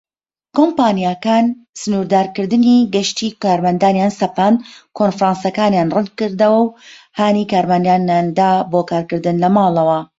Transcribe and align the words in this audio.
کۆمپانیاکان 0.57 1.45
سنوردارکردنی 1.81 2.77
گەشتی 2.95 3.29
کارمەندانیان 3.43 4.11
سەپاند، 4.19 4.57
کۆنفرانسەکانیان 4.97 5.87
ڕەتکردەوە، 5.95 6.59
و 6.63 6.73
هانی 7.19 7.45
کارمەندانیاندا 7.51 8.49
بۆ 8.71 8.79
کارکردن 8.91 9.35
لە 9.43 9.49
ماڵەوە. 9.55 9.99